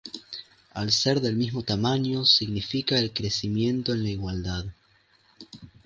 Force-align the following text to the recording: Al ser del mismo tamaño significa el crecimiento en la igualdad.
Al 0.73 0.91
ser 0.91 1.19
del 1.21 1.35
mismo 1.35 1.61
tamaño 1.61 2.25
significa 2.25 2.97
el 2.97 3.13
crecimiento 3.13 3.93
en 3.93 4.01
la 4.01 4.09
igualdad. 4.09 4.65